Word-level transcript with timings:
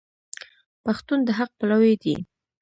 پښتون 0.83 1.19
د 1.27 1.29
حق 1.37 1.51
پلوی 1.59 1.93
دی. 2.03 2.15